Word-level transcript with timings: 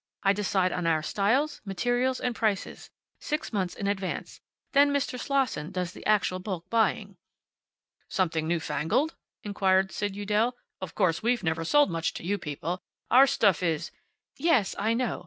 I 0.23 0.33
decide 0.33 0.71
on 0.71 0.87
our 0.87 1.03
styles, 1.03 1.61
materials, 1.63 2.19
and 2.19 2.33
prices, 2.33 2.89
six 3.19 3.53
months 3.53 3.75
in 3.75 3.85
advance. 3.85 4.41
Then 4.73 4.89
Mr. 4.91 5.19
Slosson 5.19 5.69
does 5.69 5.91
the 5.91 6.03
actual 6.07 6.39
bulk 6.39 6.67
buying." 6.71 7.17
"Something 8.09 8.47
new 8.47 8.59
fangled?" 8.59 9.13
inquired 9.43 9.91
Sid 9.91 10.15
Udell. 10.17 10.57
"Of 10.81 10.95
course, 10.95 11.21
we've 11.21 11.43
never 11.43 11.63
sold 11.63 11.91
much 11.91 12.15
to 12.15 12.23
you 12.25 12.39
people. 12.39 12.81
Our 13.11 13.27
stuff 13.27 13.61
is" 13.61 13.91
"Yes, 14.49 14.73
I 14.79 14.95
know. 14.95 15.19